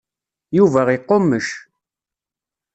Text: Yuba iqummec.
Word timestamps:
Yuba 0.57 0.81
iqummec. 0.97 1.47